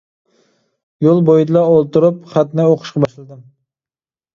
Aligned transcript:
يول 1.09 1.21
بويىدىلا 1.29 1.63
ئولتۇرۇپ 1.75 2.27
خەتنى 2.35 2.69
ئوقۇشقا 2.71 3.07
باشلىدىم. 3.09 3.51